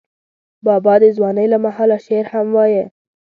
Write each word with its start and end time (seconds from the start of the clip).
بابا 0.65 0.93
د 1.03 1.05
ځوانۍ 1.17 1.47
له 1.53 1.57
مهاله 1.65 1.97
شعر 2.05 2.25
هم 2.33 2.47
وایه. 2.57 2.85